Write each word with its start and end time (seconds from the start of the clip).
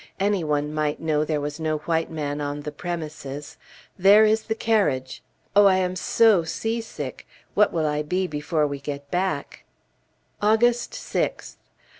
Any 0.19 0.43
one 0.43 0.73
might 0.73 0.99
know 0.99 1.23
there 1.23 1.39
was 1.39 1.59
no 1.59 1.77
white 1.77 2.09
man 2.09 2.41
on 2.41 2.61
the 2.61 2.71
premises. 2.71 3.55
There 3.99 4.25
is 4.25 4.41
the 4.41 4.55
carriage! 4.55 5.21
Oh, 5.55 5.67
I 5.67 5.75
am 5.75 5.95
so 5.95 6.43
seasick! 6.43 7.27
What 7.53 7.71
will 7.71 7.85
I 7.85 8.01
be 8.01 8.25
before 8.25 8.65
we 8.65 8.79
get 8.79 9.11
back? 9.11 9.63
August 10.41 10.93
6th. 10.93 11.57